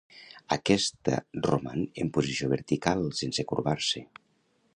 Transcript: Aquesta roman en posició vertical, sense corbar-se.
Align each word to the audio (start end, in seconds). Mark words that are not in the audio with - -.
Aquesta 0.55 1.19
roman 1.49 1.83
en 2.05 2.09
posició 2.17 2.51
vertical, 2.57 3.07
sense 3.21 3.47
corbar-se. 3.53 4.05